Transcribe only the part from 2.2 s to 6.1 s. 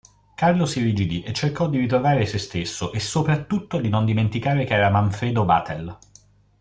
sé stesso e soprattutto di non dimenticare che era Manfredo Vatel.